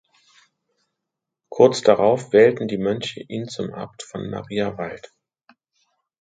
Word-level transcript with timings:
Kurz 1.49 1.83
darauf 1.83 2.33
wählten 2.33 2.67
die 2.67 2.79
Mönche 2.79 3.19
ihn 3.21 3.47
zum 3.47 3.71
Abt 3.71 4.01
von 4.01 4.31
Mariawald. 4.31 5.13